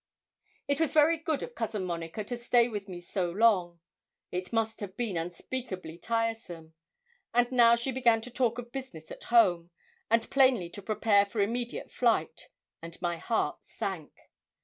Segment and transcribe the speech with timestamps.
[0.67, 3.79] It was very good of Cousin Monica to stay with me so long.
[4.31, 6.73] It must have been unspeakably tiresome.
[7.35, 9.69] And now she began to talk of business at home,
[10.09, 12.47] and plainly to prepare for immediate flight,
[12.81, 14.11] and my heart sank.